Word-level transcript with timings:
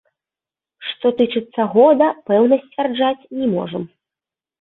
Што 0.91 1.09
тычыцца 1.19 1.65
года, 1.75 2.07
пэўна 2.31 2.57
сцвярджаць 2.63 3.27
не 3.43 3.47
можам. 3.53 3.83